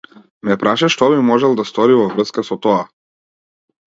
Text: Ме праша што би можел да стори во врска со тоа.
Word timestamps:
Ме 0.47 0.53
праша 0.61 0.87
што 0.93 1.09
би 1.11 1.19
можел 1.27 1.53
да 1.59 1.65
стори 1.71 1.97
во 1.99 2.07
врска 2.13 2.45
со 2.47 2.57
тоа. 2.65 2.81